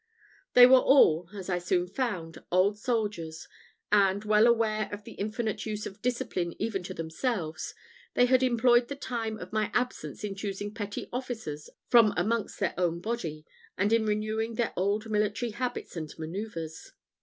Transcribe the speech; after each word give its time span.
They 0.55 0.65
were 0.65 0.79
all, 0.79 1.29
as 1.31 1.47
I 1.47 1.59
soon 1.59 1.85
found, 1.85 2.39
old 2.51 2.79
soldiers; 2.79 3.47
and, 3.91 4.25
well 4.25 4.47
aware 4.47 4.89
of 4.91 5.03
the 5.03 5.11
infinite 5.11 5.63
use 5.67 5.85
of 5.85 6.01
discipline 6.01 6.55
even 6.59 6.81
to 6.85 6.95
themselves, 6.95 7.75
they 8.15 8.25
had 8.25 8.41
employed 8.41 8.87
the 8.87 8.95
time 8.95 9.37
of 9.37 9.53
my 9.53 9.69
absence 9.75 10.23
in 10.23 10.33
choosing 10.33 10.73
petty 10.73 11.07
officers 11.13 11.69
from 11.87 12.15
amongst 12.17 12.59
their 12.59 12.73
own 12.79 12.99
body, 12.99 13.45
and 13.77 13.93
in 13.93 14.07
renewing 14.07 14.55
their 14.55 14.73
old 14.75 15.07
military 15.07 15.51
habits 15.51 15.95
and 15.95 16.09
man[oe]uvres. 16.17 16.93